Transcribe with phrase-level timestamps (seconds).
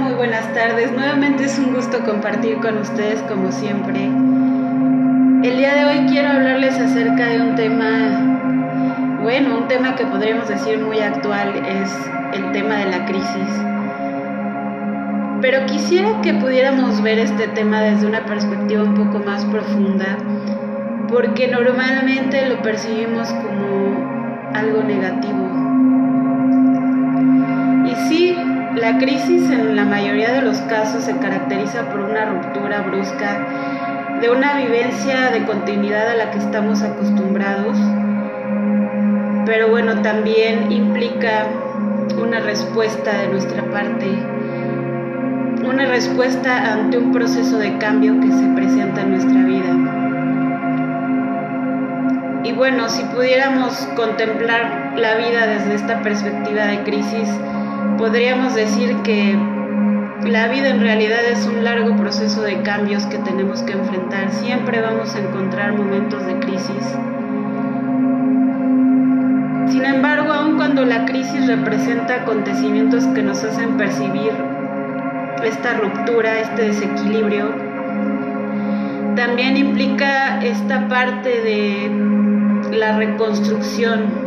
[0.00, 0.90] buenas tardes.
[0.92, 4.04] Nuevamente es un gusto compartir con ustedes como siempre.
[4.04, 10.48] El día de hoy quiero hablarles acerca de un tema, bueno, un tema que podríamos
[10.48, 11.90] decir muy actual, es
[12.32, 13.48] el tema de la crisis.
[15.42, 20.16] Pero quisiera que pudiéramos ver este tema desde una perspectiva un poco más profunda,
[21.08, 25.41] porque normalmente lo percibimos como algo negativo.
[28.82, 33.46] La crisis en la mayoría de los casos se caracteriza por una ruptura brusca
[34.20, 37.78] de una vivencia de continuidad a la que estamos acostumbrados,
[39.46, 41.46] pero bueno, también implica
[42.20, 44.08] una respuesta de nuestra parte,
[45.64, 49.76] una respuesta ante un proceso de cambio que se presenta en nuestra vida.
[52.42, 57.28] Y bueno, si pudiéramos contemplar la vida desde esta perspectiva de crisis,
[58.02, 59.38] podríamos decir que
[60.26, 64.28] la vida en realidad es un largo proceso de cambios que tenemos que enfrentar.
[64.32, 66.96] Siempre vamos a encontrar momentos de crisis.
[69.68, 74.32] Sin embargo, aun cuando la crisis representa acontecimientos que nos hacen percibir
[75.44, 77.54] esta ruptura, este desequilibrio,
[79.14, 84.21] también implica esta parte de la reconstrucción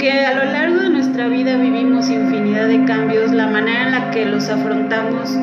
[0.00, 4.10] Aunque a lo largo de nuestra vida vivimos infinidad de cambios, la manera en la
[4.12, 5.36] que los afrontamos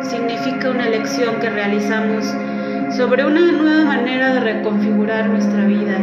[0.00, 2.34] significa una elección que realizamos
[2.90, 5.96] sobre una nueva manera de reconfigurar nuestra vida.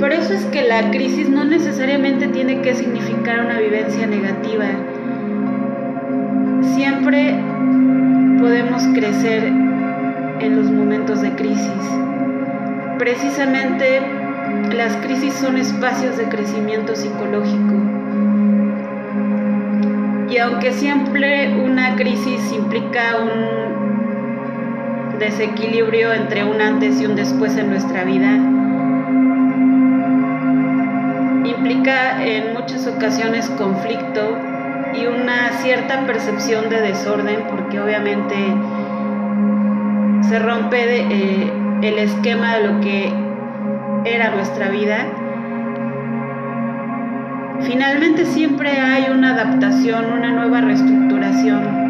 [0.00, 4.64] Por eso es que la crisis no necesariamente tiene que significar una vivencia negativa.
[6.74, 7.36] Siempre
[8.40, 12.00] podemos crecer en los momentos de crisis.
[12.98, 14.02] Precisamente
[14.74, 17.74] las crisis son espacios de crecimiento psicológico.
[20.30, 27.70] Y aunque siempre una crisis implica un desequilibrio entre un antes y un después en
[27.70, 28.36] nuestra vida,
[31.44, 34.38] implica en muchas ocasiones conflicto
[34.94, 38.36] y una cierta percepción de desorden porque obviamente
[40.28, 43.29] se rompe eh, el esquema de lo que
[44.04, 45.06] era nuestra vida,
[47.62, 51.80] finalmente siempre hay una adaptación, una nueva reestructuración.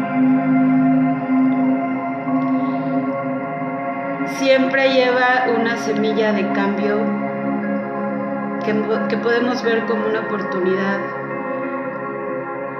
[4.37, 6.97] Siempre lleva una semilla de cambio
[8.65, 8.73] que,
[9.09, 10.99] que podemos ver como una oportunidad.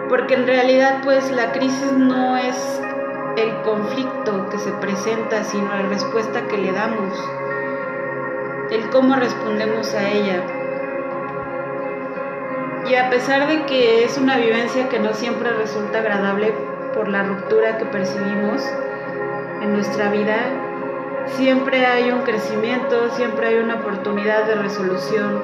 [0.10, 2.82] Porque en realidad pues la crisis no es
[3.38, 7.14] el conflicto que se presenta, sino la respuesta que le damos,
[8.72, 10.42] el cómo respondemos a ella.
[12.90, 16.54] Y a pesar de que es una vivencia que no siempre resulta agradable
[16.94, 18.64] por la ruptura que percibimos
[19.62, 20.38] en nuestra vida,
[21.28, 25.42] siempre hay un crecimiento, siempre hay una oportunidad de resolución.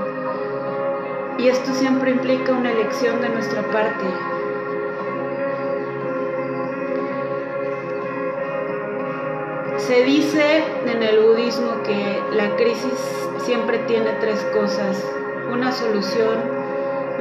[1.37, 4.05] Y esto siempre implica una elección de nuestra parte,
[9.77, 15.05] Se dice en el budismo que la crisis siempre tiene tres cosas,
[15.51, 16.35] una solución,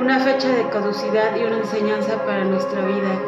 [0.00, 3.20] una fecha de caducidad y una enseñanza para nuestra vida.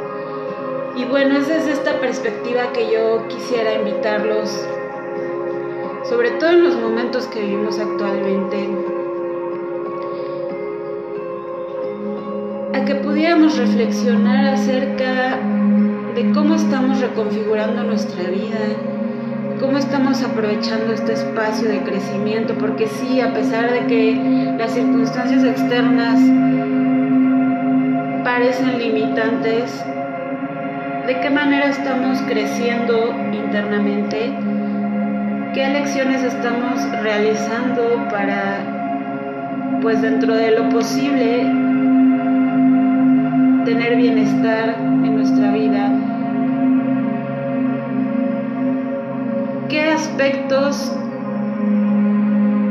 [0.97, 4.67] Y bueno, es desde esta perspectiva que yo quisiera invitarlos,
[6.05, 8.69] sobre todo en los momentos que vivimos actualmente,
[12.75, 15.39] a que pudiéramos reflexionar acerca
[16.15, 18.59] de cómo estamos reconfigurando nuestra vida,
[19.61, 25.45] cómo estamos aprovechando este espacio de crecimiento, porque sí, a pesar de que las circunstancias
[25.45, 26.21] externas
[28.25, 29.85] parecen limitantes,
[31.07, 34.33] ¿de qué manera estamos creciendo internamente?
[35.55, 38.59] ¿Qué elecciones estamos realizando para,
[39.83, 41.43] pues dentro de lo posible,
[43.65, 45.98] tener bienestar en nuestra vida?
[49.99, 50.93] Aspectos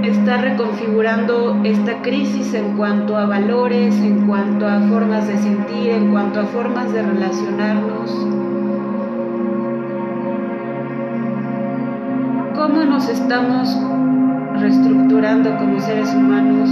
[0.01, 6.11] está reconfigurando esta crisis en cuanto a valores, en cuanto a formas de sentir, en
[6.11, 8.11] cuanto a formas de relacionarnos.
[12.55, 13.77] ¿Cómo nos estamos
[14.61, 16.69] reestructurando como seres humanos?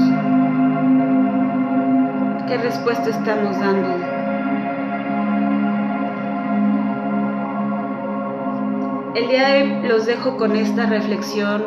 [2.48, 4.15] ¿Qué respuesta estamos dando?
[9.16, 11.64] El día de hoy los dejo con esta reflexión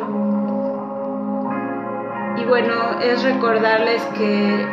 [2.37, 4.67] Y bueno, es recordarles que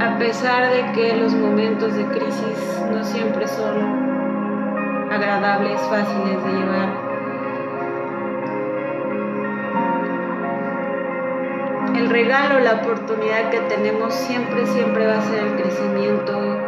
[0.00, 6.88] a pesar de que los momentos de crisis no siempre son agradables, fáciles de llevar,
[11.96, 16.67] el regalo, la oportunidad que tenemos siempre, siempre va a ser el crecimiento.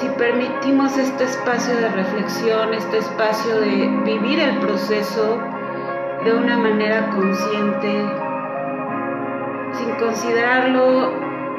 [0.00, 5.38] Si permitimos este espacio de reflexión, este espacio de vivir el proceso
[6.24, 8.06] de una manera consciente,
[9.74, 11.12] sin considerarlo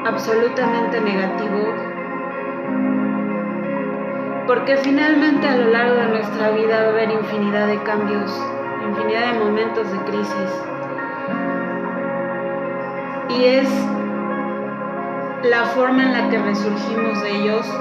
[0.04, 1.72] absolutamente negativo,
[4.48, 8.44] porque finalmente a lo largo de nuestra vida va a haber infinidad de cambios,
[8.88, 10.64] infinidad de momentos de crisis.
[13.28, 13.68] Y es
[15.44, 17.72] la forma en la que resurgimos de ellos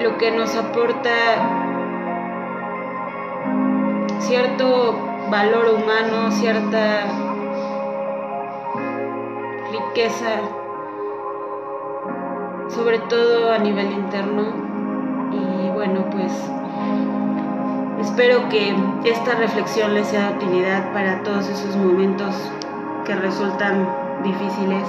[0.00, 1.10] lo que nos aporta
[4.20, 4.98] cierto
[5.30, 7.04] valor humano, cierta
[9.70, 10.40] riqueza,
[12.68, 14.66] sobre todo a nivel interno.
[15.32, 16.32] Y bueno, pues
[18.00, 22.34] espero que esta reflexión les sea de utilidad para todos esos momentos
[23.04, 23.88] que resultan
[24.22, 24.84] difíciles.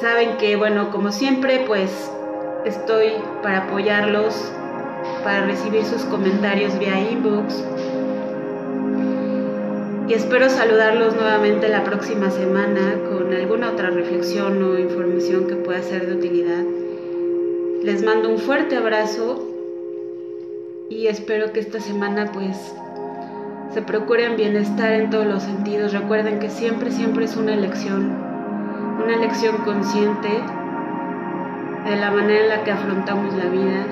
[0.00, 2.10] Saben que, bueno, como siempre, pues
[2.66, 3.12] estoy
[3.42, 4.52] para apoyarlos,
[5.24, 7.64] para recibir sus comentarios vía inbox.
[10.08, 15.80] Y espero saludarlos nuevamente la próxima semana con alguna otra reflexión o información que pueda
[15.82, 16.62] ser de utilidad.
[17.82, 19.48] Les mando un fuerte abrazo
[20.90, 22.74] y espero que esta semana pues
[23.72, 25.92] se procuren bienestar en todos los sentidos.
[25.92, 28.35] Recuerden que siempre, siempre es una elección,
[29.06, 30.28] una elección consciente
[31.84, 33.84] de la manera en la que afrontamos la vida.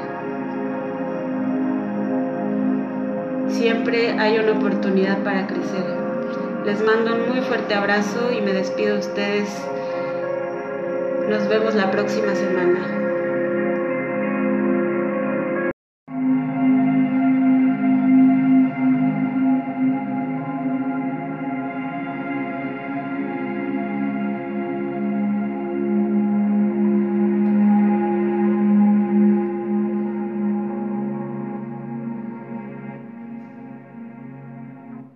[3.49, 5.85] Siempre hay una oportunidad para crecer.
[6.67, 9.65] Les mando un muy fuerte abrazo y me despido de ustedes.
[11.29, 13.04] Nos vemos la próxima semana.